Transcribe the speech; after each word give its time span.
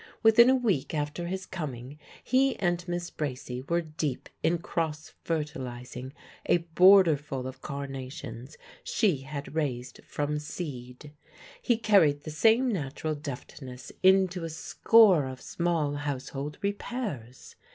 Within 0.23 0.49
a 0.49 0.55
week 0.55 0.95
after 0.95 1.27
his 1.27 1.45
coming 1.45 1.99
he 2.23 2.55
and 2.55 2.87
Miss 2.87 3.11
Bracy 3.11 3.61
were 3.61 3.83
deep 3.83 4.29
in 4.41 4.57
cross 4.57 5.13
fertilizing 5.21 6.11
a 6.47 6.57
borderful 6.73 7.45
of 7.45 7.61
carnations 7.61 8.57
she 8.83 9.17
had 9.17 9.53
raised 9.53 10.03
from 10.03 10.39
seed. 10.39 11.11
He 11.61 11.77
carried 11.77 12.21
the 12.21 12.31
same 12.31 12.67
natural 12.67 13.13
deftness 13.13 13.91
into 14.01 14.43
a 14.43 14.49
score 14.49 15.27
of 15.27 15.39
small 15.39 15.93
household 15.97 16.57
repairs. 16.63 17.55